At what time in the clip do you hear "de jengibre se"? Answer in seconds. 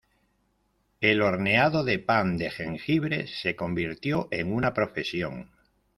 2.39-3.55